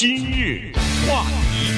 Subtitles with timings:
[0.00, 0.72] 今日
[1.06, 1.74] 话题，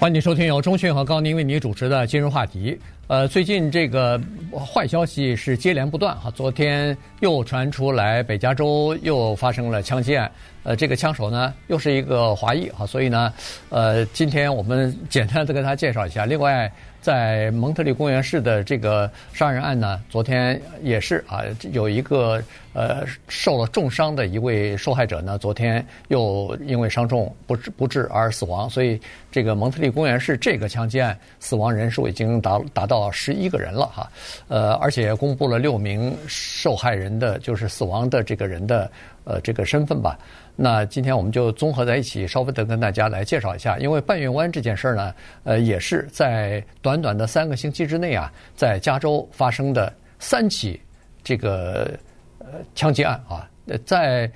[0.00, 2.76] 欢迎收听由钟讯和高宁为你主持的今日话题。
[3.06, 4.20] 呃，最近这个
[4.52, 10.28] 坏消息是接连不断哈，昨天又传出来北加州又发生了枪击案，
[10.68, 13.32] 呃，这个枪手呢又是一个华裔哈，所以呢，
[13.70, 16.26] 呃，今天我们 简单的跟大家介绍一下。
[16.26, 16.70] 另外，
[17.00, 21.40] 在蒙特利公园市的这个杀人案呢，昨天也是啊，
[21.72, 22.42] 有一个
[22.74, 29.00] 呃受了重伤的一位受害者呢，昨天又因为伤重不治不治而死亡，所以
[29.32, 34.10] 这个蒙特利公园市这个枪击案死亡人数已经达达到十一个人了哈，
[34.48, 38.90] 呃，而且公布了六名受害人的就是死亡的这个人的
[39.28, 40.18] 呃这个身份吧。
[40.56, 43.78] 那今天我们就综合在一起，稍微的跟大家来介绍一下。
[43.78, 45.14] 因为半月湾这件事儿呢，
[45.44, 50.80] 呃，也是在短短的三个星期之内啊，在加州发生的三起
[51.22, 51.96] 这个
[52.40, 53.48] 呃枪击案啊。
[53.84, 54.30] 在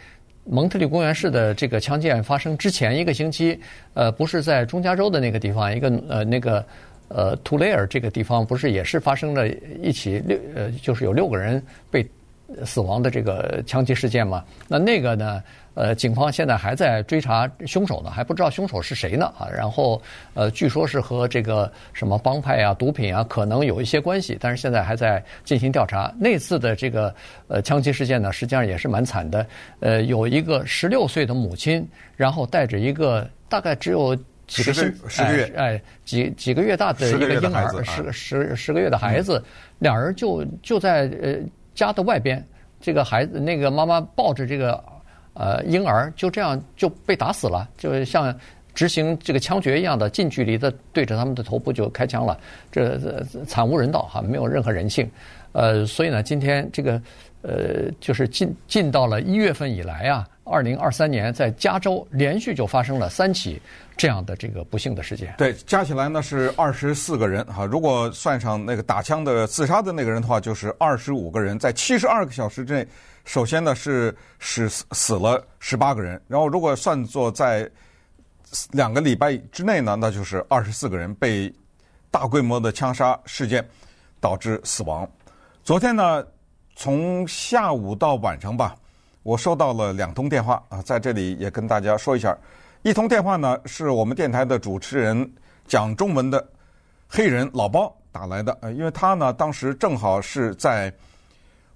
[0.45, 3.59] 蒙特利公园市的这个枪击案发生之前一个星期，
[3.95, 6.65] 呃，不是在中加州的那个地方，一个呃那个
[7.09, 9.49] 呃图雷尔这个地方，不是也是发生了
[9.83, 12.07] 一起六呃，就是有六个人被
[12.65, 14.45] 死亡的这个枪击事件嘛？
[14.69, 15.43] 那那个呢？
[15.75, 19.49] 呃，警方现在还在追查凶手呢，还不知道凶手是谁呢啊。
[19.49, 20.03] 然后，
[20.35, 26.13] 呃，据说是和这个什么帮派啊、毒品啊，可能有一些关系，但是现在还在进行调查。
[26.19, 27.15] 那次的这个
[27.49, 29.47] 呃枪击事件呢，实际上也是蛮惨的。
[29.81, 31.83] 呃，有一个十六岁的母亲，
[32.19, 34.15] 然后带着一个大概只有
[34.47, 39.43] 几个星十个月，哎，几几个月大的一个婴儿，十个十十个月的孩子，
[39.79, 41.37] 两人就就在呃
[41.75, 42.45] 家的外边，
[42.81, 44.83] 这个孩子那个妈妈抱着这个。
[45.35, 48.39] 呃，婴儿就这样就被打死了，就像
[48.75, 52.39] 执行这个枪决一样的，近距离的对着他们的头部就开枪了，
[52.71, 52.99] 这
[53.47, 55.11] 惨无人道哈，没有任何人性。
[55.53, 57.01] 呃，所以呢，今天这个
[57.43, 63.61] 呃，就是进进到了一月份以来啊，二零二三年在加州连续就发生了三起
[63.95, 65.35] 这样的这个不幸的事件。
[65.37, 72.87] 对，加起来呢是二十四个人哈，如果算上那个打枪的自杀的那个人的话，就是二十五个人，在七十二个小时之内。
[73.25, 77.71] 首先呢是死死了十八个人，然后如果算作在
[78.73, 81.53] 两个礼拜之内呢，那就是二十四个人被
[82.11, 83.67] 大规模的枪杀事件
[84.21, 85.09] 导致死亡。
[85.65, 86.27] 昨天呢，
[86.77, 88.75] 从下午到晚上吧，
[89.23, 92.37] 我收到了两通电话啊，在这里也跟大家说一下。
[92.83, 95.33] 一通电话呢是我们电台的主持人
[95.67, 96.47] 讲中文的
[97.09, 100.93] 黑人老包打来的，呃，因为他呢当时正好是在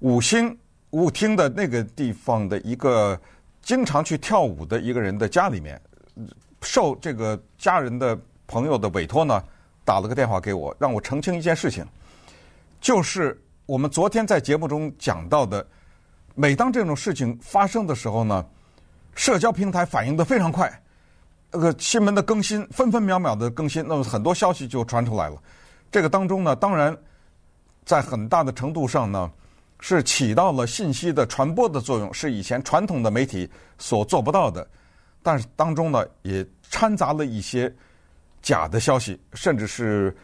[0.01, 0.57] 五星。
[0.91, 3.21] 舞厅的那个地方的一个
[3.61, 5.79] 经常去跳舞的一个人的家里面，
[6.67, 9.43] 受这个家人的朋友的委托呢，
[9.85, 11.87] 打了个电话给我，让我澄清一件事情，
[12.81, 15.67] 就是我们昨天在节目中讲到的，
[16.35, 18.45] 每当这种事情发生的时候呢，
[19.15, 20.71] 社交平台反应得非常快，
[21.53, 25.41] 那个新闻的更新分分秒秒的更新，那么很多消息就传出来了。
[25.91, 26.95] 这个当中呢，当然
[27.85, 29.31] 在很大的程度上呢。
[29.79, 33.47] 是起到了信息的传播的作用，是以前传统的媒体
[33.77, 34.67] 所做不到的。
[35.23, 36.43] 但是当中呢，也
[36.77, 37.75] 掺杂了一些
[38.43, 40.15] 假的消息，甚至是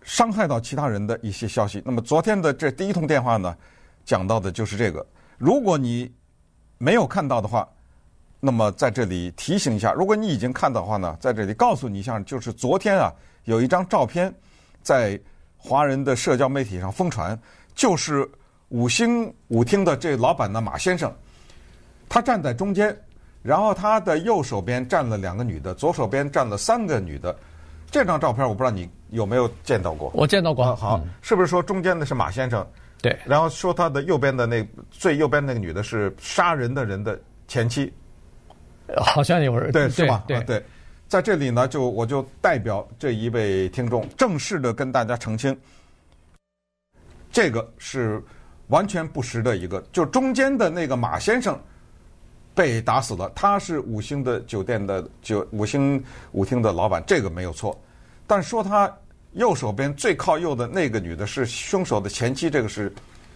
[0.00, 1.82] 伤害到其他人的一些消息。
[1.84, 3.54] 那么昨天的这第一通电话呢，
[4.06, 5.06] 讲到的就是这个。
[5.36, 6.10] 如果你
[6.78, 7.68] 没有看到的话，
[8.40, 13.12] 那么在这里提醒一下；如果你已经看到的话呢，在这里告诉你一下，就是昨天啊，
[13.44, 14.34] 有一张照片
[14.82, 15.20] 在
[15.58, 17.38] 华人的社交媒体上疯传，
[17.74, 18.26] 就是。
[18.70, 21.10] 五星舞厅的这老板呢，马先生，
[22.06, 22.94] 他站在中间，
[23.48, 27.34] 然后他的右手边站了两个女的，左手边站了三个女的。
[27.90, 30.10] 这张照片我不知道你有没有见到过？
[30.12, 30.66] 我见到过。
[30.66, 32.66] 啊、好，嗯、是不是说中间的是马先生？
[33.00, 33.18] 对。
[33.24, 37.90] 然后说他的右边的那最右边那个女的是杀人的人的前妻。
[38.98, 40.24] 好像有人对是吧？
[40.28, 40.62] 对、啊、对，
[41.08, 45.58] 在这里呢，就我就代表这一位听众正式的跟大家澄清，
[47.32, 48.22] 这个是。
[48.68, 51.58] 完全不实的一个，就中间的那个马先生
[52.58, 56.02] 被打死了，他是五星的酒店的酒五星
[56.32, 57.80] 舞厅的老板，这个没有错。
[58.26, 58.92] 但说他
[59.34, 62.92] 右手边最靠右的那个女的是凶手的前妻，这个是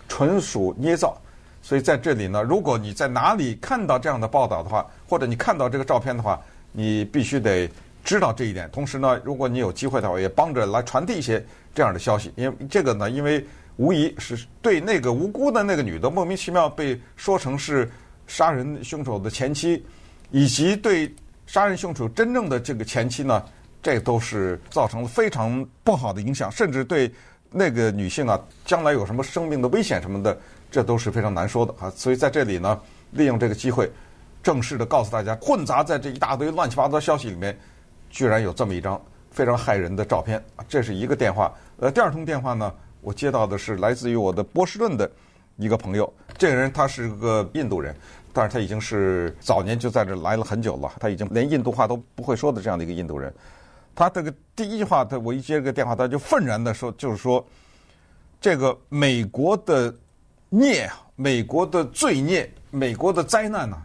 [0.08, 1.17] 纯属捏造。
[1.62, 6.41] 所以在这里呢，如果你在哪里看到这样的报道的话，或者你看到这个照片的话，
[6.73, 7.70] 你必须得
[8.02, 8.69] 知道这一点。
[8.73, 13.47] 同时呢，如果你有机会的话，也帮着来传递一些这样的消息，因为这个呢，因为。
[13.76, 17.91] 无疑是对那个无辜的那个女的莫名其妙被说成是
[18.27, 19.85] 杀人凶手的前妻，
[20.31, 21.13] 以及对
[21.47, 23.45] 杀人凶手真正的这个前妻呢，
[23.83, 27.13] 这都是造成了非常不好的影响，甚至对
[27.51, 30.39] 那个女性啊，将来有什么生命的危险什么的，
[30.71, 31.93] 这都是非常难说的啊。
[31.95, 32.81] 所以在这里呢，
[33.11, 33.91] 利用这个机会，
[34.43, 37.59] 正式的告诉大家，混杂在这一大堆乱七八糟消息里面，
[38.09, 38.99] 居然有这么一张
[39.31, 40.65] 非常骇人的照片啊。
[40.69, 41.53] 这是一个电话。
[41.79, 42.73] 呃，第二通电话呢，
[43.03, 45.11] 我接到的是来自于我的波士顿的
[45.56, 46.12] 一个朋友。
[46.37, 47.94] 这个人他是个印度人，
[48.32, 53.32] 但是他已经是早年就在这来了很久了，他已经连印度话都不会说的这样的一个印度人。
[53.94, 57.46] 他这个第一句话，他我一接这个电话，他就愤然的说，就是说，
[58.40, 59.94] 这个美国的
[60.49, 63.76] 孽啊，美国的罪孽，美国的灾难呢、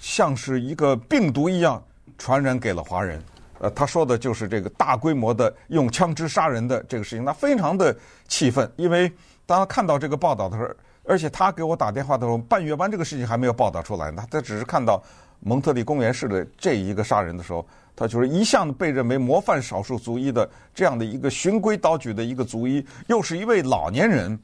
[0.00, 1.82] 像是一个病毒一样
[2.16, 3.20] 传染给了华人。
[3.58, 7.96] 呃，他说的就是这个大规模的用枪支杀人的这个事情，他非常的
[8.28, 9.10] 气愤，因为
[9.46, 10.70] 当他看到这个报道的时候，
[11.04, 15.02] 而且他给我打电话的时候，半月湾这个事情还没有报道出来呢，他只是看到
[15.40, 17.66] 蒙特利公园市的这一个杀人的时候。
[17.96, 24.36] 他就是一向被认为模范少数族裔的这样的一个循规蹈矩的一个族裔，又是一位老年人，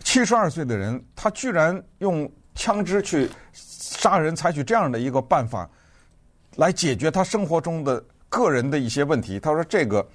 [0.00, 5.66] 七十二岁的人，他居然用枪支去杀人，采取这样的一个办法
[6.56, 9.40] 来解决他生活中的个人的一些问题。
[9.40, 10.06] 他说这个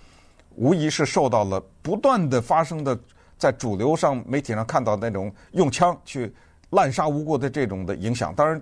[0.56, 2.96] 无疑是受到了不断的发生的
[3.42, 6.32] 在主流上媒体上看到那种用枪去
[6.70, 8.32] 滥杀无辜的这种的影响。
[8.36, 8.62] 当然，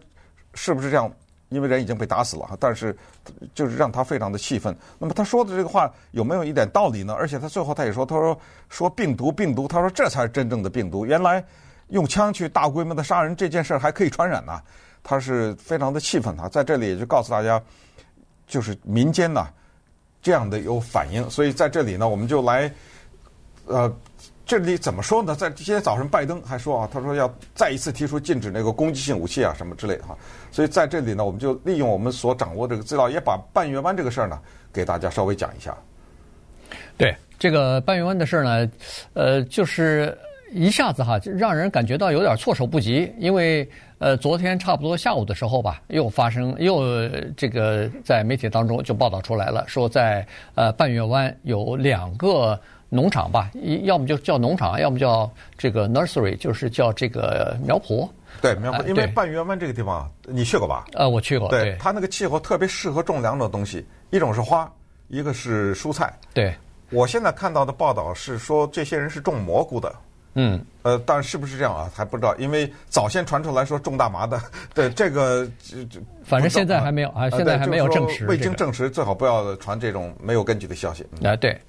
[0.54, 1.12] 是不是这样？
[1.50, 2.98] 因为人已经被打死了哈，但是
[3.54, 4.74] 就是让他非常的气愤。
[4.98, 7.14] 那么他说的这个话有没有一点道理呢？
[7.14, 8.40] 而且他最后他也说，他说
[8.70, 11.06] 说病毒病毒，他说这才是真正的病毒。
[11.06, 11.44] 原来
[11.90, 14.62] 用枪去大规模的杀人这件事还可以传染呢，
[15.04, 16.48] 他是非常的气愤哈。
[16.48, 17.62] 在这里也就告诉大家，
[18.48, 19.46] 就是民间呢
[20.22, 22.72] 这样的有反应，所以在这里呢我们就来
[23.66, 23.94] 呃。
[24.50, 25.36] 这里怎么说呢？
[25.36, 30.18] 在今天早上，拜登还说啊，他说要再一次提出禁止那个攻击性武器啊什么之类的哈。
[30.52, 34.40] 所以在这里呢，我们就利用我们所掌握这个资料，也把半月湾这个事儿呢
[34.74, 35.78] 给大家稍微讲一下。
[36.98, 38.72] 对这个半月湾的事儿呢，
[39.14, 40.18] 呃，就是
[40.52, 43.70] 一下子哈，就让人感觉到有点措手不及，因为
[44.00, 47.08] 呃，昨天差不多下午的时候吧，又发生又
[47.38, 50.26] 这个在媒体当中就报道出来了，说在
[50.56, 52.60] 呃半月湾有两个。
[52.90, 58.10] 农场吧，一要么就叫农场，要么叫这个 nursery，就是叫这个苗圃。
[58.42, 60.86] 对苗圃，因为半圆湾这个地方，你去过吧？
[60.94, 61.50] 呃，我去过。
[61.50, 64.72] 对，它那个气候特别适合种两种东西，一种是花，
[65.08, 66.12] 一个是蔬菜。
[66.34, 66.54] 对，
[66.90, 69.94] 我现在看到的报道是说，这些人是种蘑菇的。
[70.36, 70.64] 嗯。
[70.84, 71.92] 呃，但是不是这样啊？
[71.94, 74.42] 还不知道，因为早先传出来说种大麻的。
[74.74, 75.46] 对，这个
[75.90, 78.26] 就反正现在还没有啊，现在还没有证实。
[78.26, 81.06] 未经证实，最好不要传这种没有根据的消息。
[81.22, 81.60] 啊，对。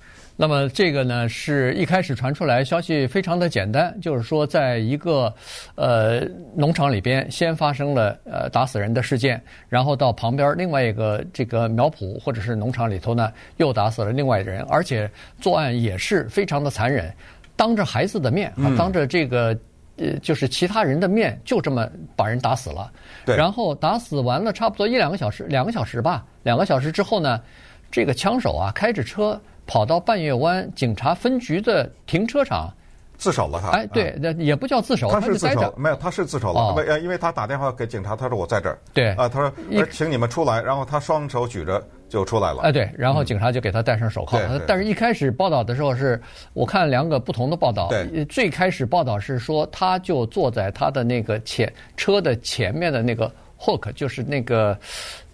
[0.41, 5.31] 那么这个呢，是一开始传出来消息非常的简单，就是说在一个
[5.75, 6.21] 呃
[6.57, 9.39] 农场里边先发生了呃打死人的事件，
[9.69, 15.11] 然后到旁边另外一个这个苗圃或者是农场里头呢又打死了另外一人，而且
[15.43, 17.13] 作案也是非常的残忍，
[17.55, 19.55] 当着孩子的面啊，当着这个
[19.99, 22.91] 呃就是其他人的面就这么把人打死了，
[23.27, 27.39] 对，然后打死完了差不多一两个小时，两个小时吧，两个小时之后呢，
[27.91, 29.39] 这个枪手啊开着车。
[29.71, 32.69] 跑到半月湾警察分局的停车场，
[33.17, 33.69] 自首了他。
[33.69, 36.75] 哎，对，那也不叫自首，他是自首，没有，他是自首了。
[36.75, 38.77] 呃、哦，因为他打电话给警察，他说我在这儿。
[38.93, 42.63] 对，啊，他说，请你们出来，然后他双手举着就出来了。
[42.63, 44.41] 哎，对，然后警察就给他戴上手铐。
[44.49, 46.21] 嗯、但是一开始报道的时候是，
[46.53, 47.87] 我看两个不同的报道。
[47.91, 54.77] 对，最开始报道是说，他就坐在他的那个前车的前面的那个 hook，就是那个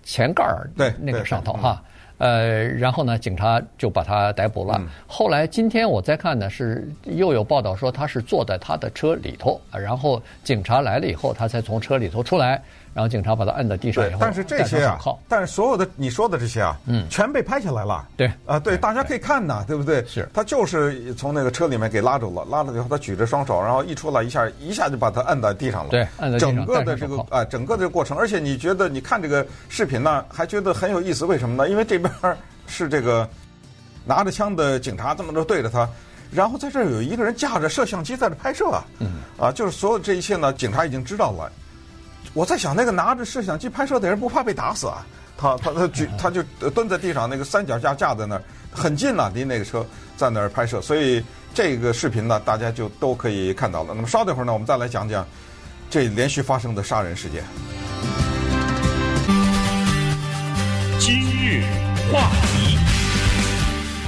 [0.03, 1.83] 前盖儿，对，那个上头哈。
[2.19, 4.77] 呃，然后呢，警察就把他逮捕了。
[4.79, 12.63] 嗯、后来今天我再看呢，是又有报道说他是坐在他的车里头，然后警察来了以后，他才从车里头出来。
[12.95, 18.09] 然后警察把他摁在地上以后，但是这些啊，但是所有的你说的这些啊，嗯，全被拍下来了。
[18.17, 20.03] 对，啊，对，大家可以看呐，对不对？
[20.07, 25.91] 是，他就是从那个车里面给拉走了，拉了以后，他举着双手，然后一出来，一下一下就把他摁在地上了。
[25.91, 26.57] 对，摁在地上。
[26.57, 31.69] 整个的这个啊，整个的过程，而且你觉得你看这个视频呢，还觉得很有意思，为什么呢？
[31.69, 32.06] 因为这边
[32.67, 33.29] 是这个
[34.05, 35.89] 拿着枪的警察这么着对着他，
[36.31, 41.51] 然后在这儿有一个人架着摄像机在这拍摄啊，嗯，啊，就是所有这一切呢，警察已经知道了。
[42.35, 45.07] 我在想，那个拿着摄像机拍摄的人不怕被打死啊？
[45.39, 49.85] 他他他举他就蹲在地上，那个三脚架架在那儿，很近呐，离那个车
[50.17, 51.23] 在那儿拍摄，所以
[51.55, 53.95] 这个视频呢，大家就都可以看到了。
[53.95, 55.27] 那么稍等会儿呢，我们再来讲讲
[55.91, 57.45] 这连续发生的杀人事件。
[62.13, 62.79] 话题。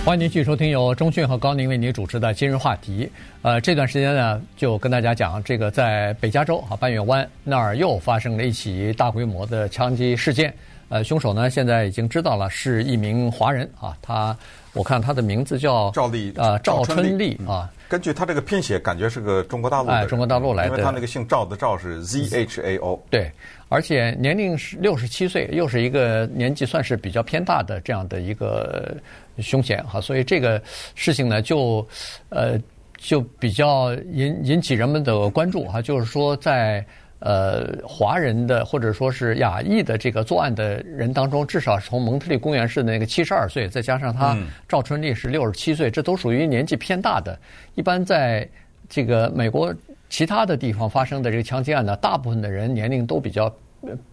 [0.05, 3.11] 欢迎您继续收听由中讯和高宁为您主持的今日话题。
[3.43, 10.55] 呃，这段时间呢，就跟大家讲这个在北加州啊半月湾那儿又发生了一起大规模的枪击事件。
[10.89, 14.35] 呃，凶手呢现在已经知道了是一名华人啊，他
[14.73, 17.71] 我看他的名字叫赵丽啊赵，春丽啊。
[17.89, 23.03] 根据他这个拼写，感觉是个中国大陆的、哎，中国大陆来的，因为他那个姓赵的赵是 Z H A O。
[23.11, 23.33] 对，
[23.69, 28.97] 而且年龄是六十七岁，又是一个年纪算是比较偏大的这样的一个
[29.39, 30.63] 凶险哈，所以这个
[30.95, 31.87] 事情呢，就
[32.29, 32.59] 呃
[32.97, 36.85] 就比较引引起人们的关注哈，就是说在。
[37.21, 47.37] 呃，华人的或者说是亚裔的这个作案的人当中，至少从蒙特利公园市的那个七十二岁，再加上他赵春丽是六十七岁，这都属于年纪偏大的。
[47.75, 48.49] 一般在
[48.89, 49.75] 这个美国
[50.09, 53.53] 其他的地方发生的这个枪击案呢，大部分的人年龄都比较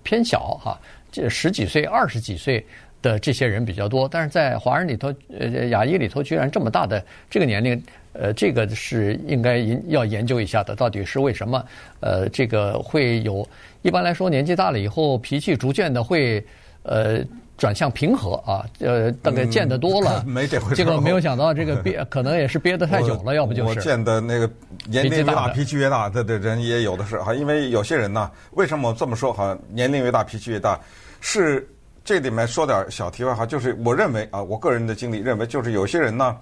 [0.01, 0.79] 偏小哈，
[1.11, 2.65] 这十几岁、二十几岁
[3.01, 4.07] 的这些人比较多。
[4.07, 7.81] 但是在华人里头，呃，亚裔里头居然这么大的这个年龄。
[8.17, 11.61] 呃，这个是应该研要研究一下的，到底是为什么？
[11.99, 13.45] 呃，这个会有，
[13.81, 16.41] 一般来说年纪大了以后，脾气逐渐的会
[16.83, 17.19] 呃
[17.57, 20.75] 转向平和啊，呃，大概见得多了，嗯、 没这回事。
[20.75, 24.49] 结果没有想到这个憋， 可能也是憋得太久了，要不就是我见的那个
[24.87, 29.57] 年龄越大脾气越大的的人也有的是哈，因为有些人呢，为什么我这么说哈？
[29.73, 30.79] 年龄越大脾气越大，
[31.19, 31.67] 是
[32.05, 36.37] 这里面说点小题外话，就是我认为啊，我个人的经历认为，就是有些人呢，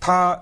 [0.00, 0.36] 他。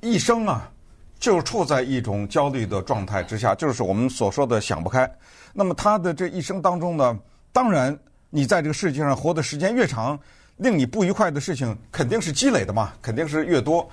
[0.00, 0.70] 一生啊，
[1.18, 5.10] 就处在一种焦虑的状态之下，就是我们所说的想不开。
[5.54, 7.18] 那么他的这一生当中呢，
[7.54, 7.98] 当然
[8.28, 10.20] 你在这个世界上活的时间越长，
[10.58, 13.88] 令你不愉快的事情肯定是积累的嘛，肯定是越多。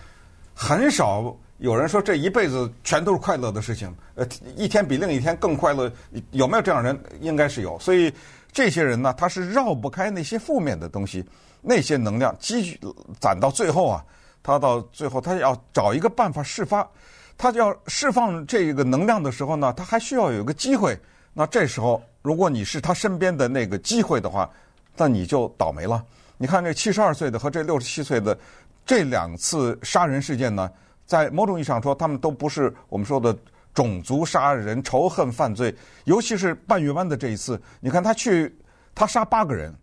[0.54, 4.28] 很少有人说这一辈子全都是快乐的事情，呃，
[4.58, 5.90] 一天比另一天更快乐，
[6.32, 7.02] 有没有这样人？
[7.22, 7.80] 应该是有。
[7.80, 8.12] 所以
[8.52, 11.26] 这些人呢，他是绕不开那些负面的东西，
[11.62, 12.80] 那些能量积
[13.20, 14.04] 攒到最后啊。
[14.44, 16.90] 他到最后，他要找一个办法释发，
[17.38, 21.00] 他就要释放这个能量的时候呢，他还需要有一个机会。
[21.32, 24.50] 那这时候，如果你是他身边的那个机会的话，
[24.98, 26.04] 那你就倒霉了。
[26.38, 28.36] 你看这七十二岁的和这六十七岁的
[28.84, 30.68] 这两次杀人事件呢，
[31.06, 33.38] 在某种意义上说，他们都不是我们说的
[33.74, 35.76] 种族杀人、仇恨犯罪。
[36.06, 38.56] 尤其是半月湾的这一次，你看他去，
[38.96, 39.74] 他杀八个人，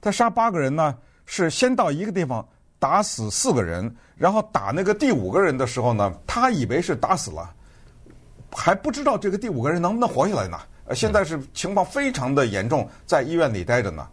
[0.00, 0.96] 他杀八个人呢，
[1.26, 2.46] 是先到一个地方。
[2.76, 7.50] 打死四个人，然后打那个第五个人的时候呢，他以为是打死了，
[8.52, 10.58] 还不知道这个第五个人能不能活下来呢。
[10.84, 14.06] 呃，现在是情况非常的严重，在医院里待着呢。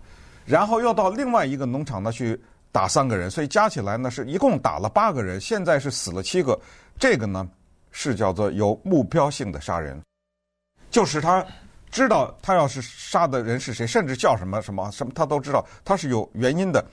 [0.46, 2.40] 然后又到另外一个农场呢去
[2.72, 6.58] 打三个人，所以加起来呢是一共打了八个人，现在是死了七个。
[6.98, 7.46] 这个呢
[7.92, 10.02] 是叫做有目标性的杀人，
[10.90, 11.46] 就是他
[11.90, 16.84] 知道他要是杀的人是谁，甚至叫什么什么什么，他都知道，他是有原因的，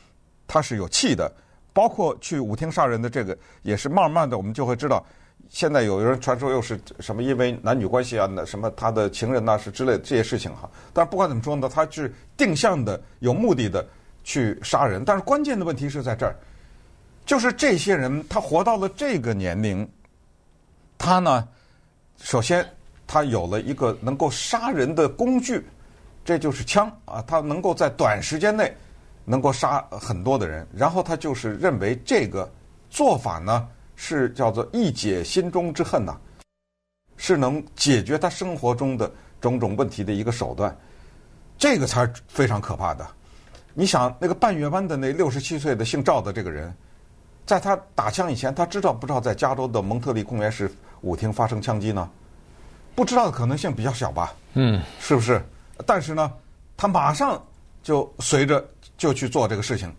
[0.46, 1.32] 他是有气的。
[1.72, 5.04] 包括去舞厅杀人的这个，也是慢慢的，我们就会知道，
[5.48, 10.68] 现在有人传说又是什么因为男女关系啊，那什么他的情人呐、啊、是之类的这些事情哈。
[10.92, 13.86] 但是不管怎么说呢，他是定向的、有目的的
[14.24, 15.04] 去杀人。
[15.04, 16.34] 但是关键的问题是在这儿，
[17.24, 19.88] 就是这些人他活到了这个年龄，
[20.98, 21.48] 他呢，
[22.18, 22.68] 首先
[23.06, 25.64] 他有了一个能够杀人的工具，
[26.24, 28.76] 这就是枪啊，他能够在短时间内。
[29.30, 32.50] 能够杀很多的人，然后他就是认为这个
[32.88, 36.16] 做法呢是叫做一解心中之恨呐，
[37.18, 40.74] 是能解决他生活中的种种问题的一个手段，
[41.58, 43.06] 这个才是非常可怕的。
[43.74, 46.74] 你想那个半月湾的那六十七岁的姓赵的这个人，
[47.44, 52.08] 在他打枪以前，他知道不知道在加州的蒙特利公园是舞厅发生枪击呢？
[52.94, 54.34] 不知道的可能性比较小吧？
[54.54, 55.42] 嗯，是不是？
[55.86, 56.32] 但是呢，
[56.76, 57.42] 他马上
[57.82, 58.64] 就随着。
[58.98, 59.94] 就去做这个事情，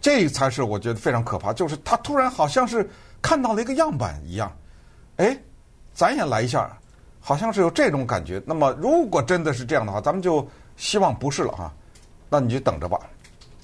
[0.00, 1.52] 这才是我觉得非常可怕。
[1.52, 2.88] 就是他突然好像是
[3.20, 4.56] 看到了一个样板一样，
[5.16, 5.36] 哎，
[5.92, 6.78] 咱也来一下，
[7.18, 8.40] 好像是有这种感觉。
[8.46, 11.72] 那么如果真的是这样的话，咱们就希望不是了哈。
[12.30, 13.00] 那你就等着吧，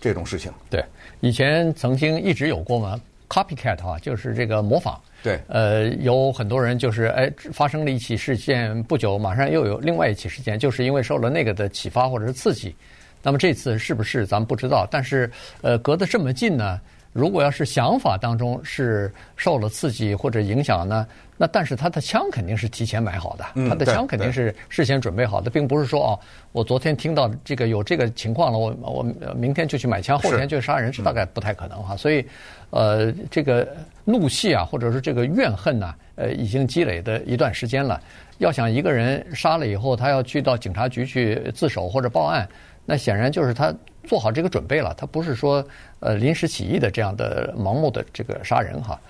[0.01, 0.53] 这种事情。
[0.69, 0.85] 对，
[1.21, 5.01] 以前曾经一直有过嘛，copycat 啊，就是这个模仿。
[5.23, 12.75] 对，呃，有很多人就是哎，发生了一起事件，不久马上又有另外一起事件，就是因为受了那个的启发或者是刺激。
[13.23, 14.89] 那么这次是不是咱们不知道？
[14.91, 16.81] 但是，呃，隔得这么近呢？
[17.13, 21.07] 如果要是想法当中是受了刺激或者影响呢？
[21.37, 26.21] 那但是他的枪肯定是提前买好的，他的枪肯定是事先准备好的，并不是说哦，
[26.53, 29.03] 我昨天听到这个有这个情况了，我我
[29.35, 31.97] 明天就去买枪，后天就杀人，是大概不太可能哈。
[31.97, 32.25] 所以，
[32.69, 33.67] 呃，这个
[34.05, 37.99] 怒气啊，或者是这个怨恨呐，呃，已经积累的一段时间了。
[38.37, 42.47] 要想一个人杀了以后，他要去到警察局去自首或者报案。
[42.85, 43.73] 那显然就是他
[44.05, 45.65] 做好这个准备了，他不是说
[46.01, 49.01] 呃临时起意的这样的盲目的这个杀人哈，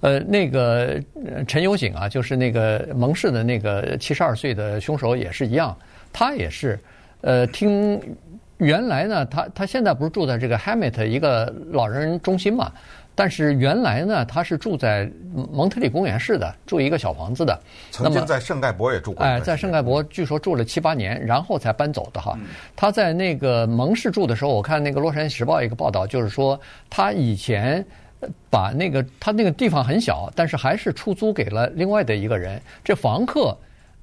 [0.00, 1.00] 呃那个
[1.46, 5.76] 陈有景啊，就是那个蒙氏的那个七十二岁的凶手也是一样，
[6.12, 6.78] 他也是
[7.20, 8.00] 呃听
[8.58, 12.72] 原来呢，他他现在不是住在这个 Hammet 一个老人中心嘛，
[13.18, 15.10] 但是原来呢，他是住在
[15.52, 17.60] 蒙特利公园市的，住一个小房子的。
[17.90, 19.24] 曾经在圣盖博也住过。
[19.24, 22.38] 哎，在圣盖博据说住了七八年，然后才搬走的哈。
[22.76, 27.84] 他在那个蒙市住的时候，我看那个《洛杉矶时报》一个报道，就是说他以前
[28.48, 32.62] 把那个他那个地方很小，但是还是出租给了另外的一个人。
[32.84, 33.58] 这房客。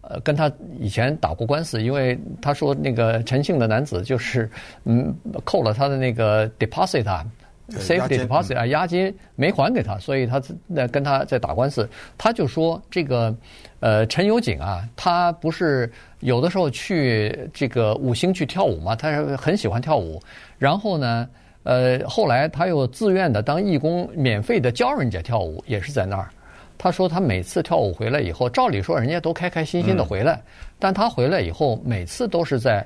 [0.08, 4.48] 呃，跟他以前打过官司，因为他说那个陈姓的男子就是
[4.84, 5.12] 嗯
[5.44, 7.26] 扣了他的那个 deposit 啊
[7.72, 10.42] ，safety deposit 啊，押金没还给他，所以他
[10.76, 11.88] 在跟他在打官司。
[12.18, 13.36] 他就说这个
[13.80, 20.22] 呃陈有景啊，他不是有的时候去这个五星去跳舞嘛，他是很喜欢跳舞。
[20.58, 21.28] 然后呢，
[21.64, 26.30] 呃后来他又自愿的当义工，免费的教人家跳舞，也是在那儿。
[26.78, 30.42] 他说他每次跳舞回来以后，照理说人家都开开心心的回来，
[30.78, 32.86] 但他回来以后每次都是在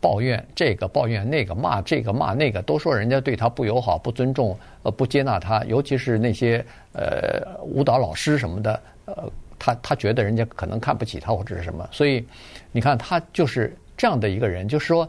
[0.00, 12.24] 抱怨这个抱怨那个，骂这个骂那个，都说人家对他不友好、不尊重、呃不接纳他，尤其是那些呃舞蹈老师什么的，呃他他觉得人家可能看不起他或者是什么，所以
[12.72, 15.06] 你看他就是这样的一个人，就是说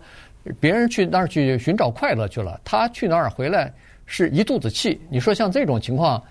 [0.60, 3.72] 别人去那儿去寻找快乐去了，他去哪儿回来。
[4.14, 6.22] 是一肚子气，你说像这种情况，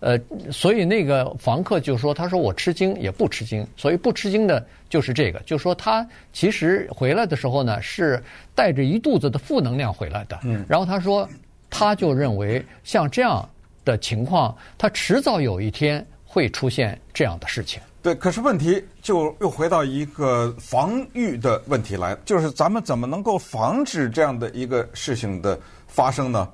[0.00, 0.18] 呃，
[0.50, 8.20] 所以那个房客就说：“他说我吃惊也不吃惊，所以不吃惊的就是这个，就说他其实回来的时候呢，是
[8.56, 10.36] 带着一肚子的负能量回来的。
[10.42, 11.28] 嗯，然后他说，
[11.70, 13.48] 他就认为像这样
[13.84, 17.80] 的情况，他迟早有一天会出现这样的事情。
[18.02, 26.48] 对，可是问题就又回到一个防御的问题来，就是咱们怎么能够防止这样的一个事情的发生呢？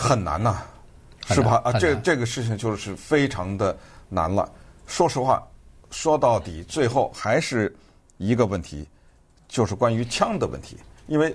[0.00, 0.62] 很难呐，
[1.26, 1.60] 是吧？
[1.64, 3.76] 啊，这这个事情就是非常的
[4.08, 4.50] 难了。
[4.86, 5.46] 说实话，
[5.90, 7.74] 说到底，最后还是
[8.16, 8.88] 一个问题，
[9.48, 10.76] 就是关于枪的问题。
[11.06, 11.34] 因为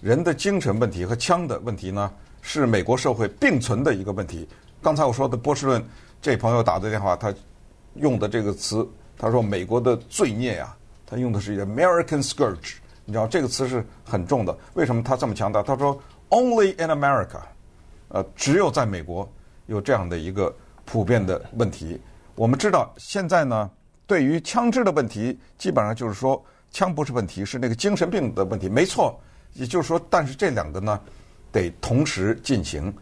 [0.00, 4.48] 人的精神问题和枪的问题呢，是美国社会并存的一个问题。
[4.82, 5.84] 刚才我说的波士顿
[6.22, 7.32] 这朋友打的电话，他
[7.94, 8.88] 用的这个词，
[9.18, 10.74] 他说美国的罪孽呀，
[11.06, 14.56] 他用的是一个 American scourge，你知道这个词是很重的。
[14.74, 15.62] 为什么他这么强调？
[15.62, 17.40] 他说 Only in America。
[18.10, 19.28] 呃，只有在美国
[19.66, 22.00] 有这样的一个普遍的问题。
[22.36, 23.70] 我们知道，现在呢，
[24.06, 28.68] 对于枪支的问题，基本上就是说，枪不是问题，是那个精神病的问题。
[28.68, 29.18] 没错，
[29.52, 30.98] 也就是说，但是这两个呢，
[31.52, 32.92] 得同时进行。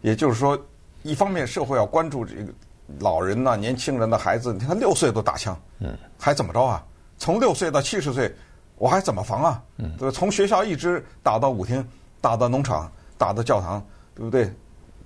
[0.00, 0.58] 也就是说，
[1.02, 2.52] 一方面社会要关注这个
[2.98, 6.84] 老人呐、年轻人的孩子，你看他六岁都打枪，嗯，还怎么着啊？
[7.18, 8.32] 从六岁到七十岁，
[8.76, 9.62] 我还怎么防啊？
[9.78, 11.86] 嗯，对，从学校一直打到舞厅，
[12.20, 13.84] 打到农场，打到教堂。
[14.18, 14.52] 对不对？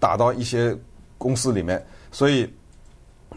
[0.00, 0.76] 打到一些
[1.18, 2.50] 公司里面，所以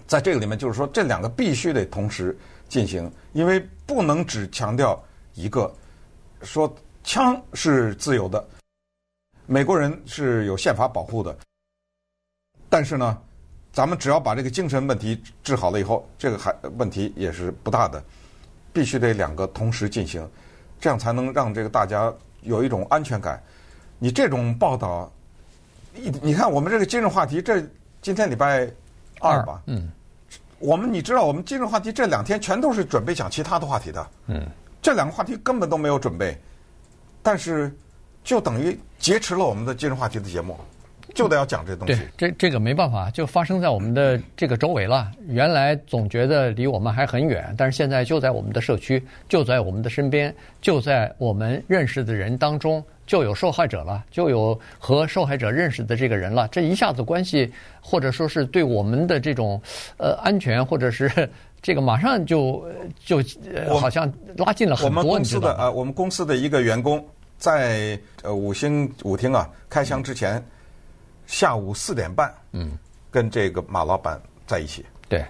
[0.08, 2.36] 在这个里面，就是说这两个必须得同时
[2.70, 5.00] 进行，因为不能只强调
[5.34, 5.72] 一个，
[6.42, 8.44] 说枪是自由的，
[9.46, 11.38] 美国人是有宪法保护的，
[12.70, 13.22] 但是呢，
[13.72, 18.02] 咱们只要把这个精神问题治好了以后，这个还问题也是不大的，
[18.72, 20.28] 必须得两个同时进行，
[20.80, 22.12] 这样才能让这个大家
[22.42, 23.44] 有一种安全感。
[24.00, 25.12] 你这种报道。
[25.96, 27.64] 你你看，我们这个今日话题，这
[28.02, 28.68] 今天礼拜
[29.20, 29.90] 二吧，嗯，
[30.60, 34.46] 我们你知道，我们今日话题这两天全都是准备讲其他的话题的，嗯，
[34.82, 36.38] 这两个话题根本都没有准备，
[37.24, 37.74] 但是
[38.24, 40.58] 就等于劫持了我们的今日话题的节目，
[41.14, 41.96] 就得要讲这东西。
[42.18, 45.10] 对，这这个没办法，就发生在我们的这个周围了。
[45.28, 52.84] 原来总觉得离我们还很远，但是现在就在我们的社区，就在我们的身边，就在我们认识的人当中。
[53.06, 59.62] 就有受害者了，就有和受害者认识的这个人了，这一下子关系，或者说是对我们的这种
[59.98, 61.30] 呃安全，或者是
[61.62, 62.66] 这个马上就
[63.04, 63.24] 就
[63.80, 65.02] 好像拉近了很多。
[65.02, 67.04] 我们公司的呃，我们公司的一个员工
[67.38, 70.44] 在呃五星舞厅啊开枪之前，
[71.28, 72.72] 下午四点半，嗯，
[73.12, 74.86] 跟这个马老板在一起。
[75.08, 75.24] 对。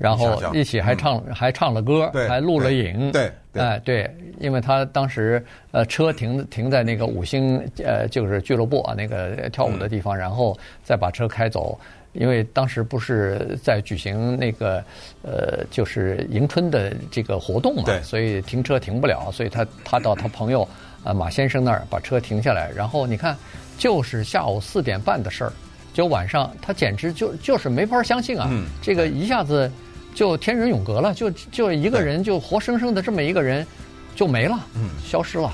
[0.00, 3.30] 然后一起还唱还唱了歌，还录了影，对，
[3.62, 11.78] 哎对，因为他当时呃车停停在那个五星呃就是俱乐部啊那个跳舞的地方，然后再把车开走，
[12.14, 14.82] 因为当时不是在举行那个
[15.20, 20.66] 呃就是迎春的这个活动嘛，所以停车停不了，所以他他到他朋友
[21.04, 23.36] 呃马先生那儿把车停下来，然后你看
[23.76, 25.52] 就是下午四点半的事儿，
[25.92, 28.48] 就晚上他简直就就是没法相信啊，
[28.80, 29.70] 这个一下子。
[30.14, 33.66] 就天人永隔了，就就一个人，就活生生的这么一个人，
[34.14, 35.52] 就没了，嗯，消失了。